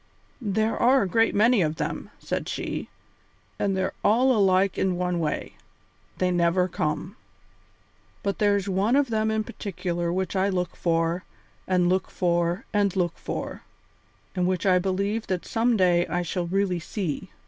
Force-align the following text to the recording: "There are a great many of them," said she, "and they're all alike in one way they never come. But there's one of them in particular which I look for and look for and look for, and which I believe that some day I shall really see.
"There 0.41 0.75
are 0.75 1.03
a 1.03 1.07
great 1.07 1.35
many 1.35 1.61
of 1.61 1.75
them," 1.75 2.09
said 2.17 2.49
she, 2.49 2.89
"and 3.59 3.77
they're 3.77 3.93
all 4.03 4.35
alike 4.35 4.75
in 4.75 4.97
one 4.97 5.19
way 5.19 5.53
they 6.17 6.31
never 6.31 6.67
come. 6.67 7.15
But 8.23 8.39
there's 8.39 8.67
one 8.67 8.95
of 8.95 9.11
them 9.11 9.29
in 9.29 9.43
particular 9.43 10.11
which 10.11 10.35
I 10.35 10.49
look 10.49 10.75
for 10.75 11.23
and 11.67 11.87
look 11.87 12.09
for 12.09 12.65
and 12.73 12.95
look 12.95 13.19
for, 13.19 13.61
and 14.35 14.47
which 14.47 14.65
I 14.65 14.79
believe 14.79 15.27
that 15.27 15.45
some 15.45 15.77
day 15.77 16.07
I 16.07 16.23
shall 16.23 16.47
really 16.47 16.79
see. 16.79 17.29